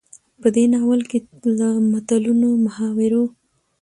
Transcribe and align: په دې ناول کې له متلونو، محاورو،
په 0.41 0.47
دې 0.55 0.65
ناول 0.73 1.01
کې 1.09 1.19
له 1.59 1.69
متلونو، 1.91 2.49
محاورو، 2.65 3.23